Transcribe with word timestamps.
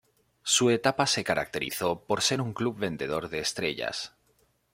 Su 0.41 0.71
etapa 0.71 1.05
se 1.05 1.23
caracterizó 1.23 2.03
por 2.07 2.21
ser 2.23 2.41
un 2.41 2.53
club 2.55 2.75
vendedor 2.79 3.29
de 3.29 3.37
estrellas. 3.37 4.15